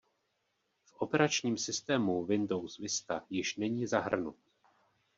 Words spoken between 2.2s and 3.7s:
Windows Vista již